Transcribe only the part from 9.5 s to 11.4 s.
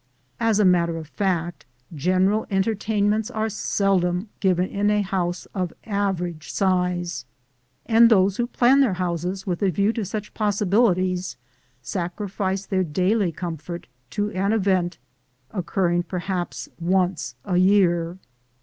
a view to such possibilities